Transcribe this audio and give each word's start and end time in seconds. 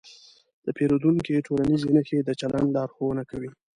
د 0.63 0.67
پیریدونکي 0.77 1.45
ټولنیزې 1.47 1.87
نښې 1.95 2.19
د 2.23 2.29
چلند 2.39 2.67
لارښوونه 2.75 3.23
کوي. 3.31 3.49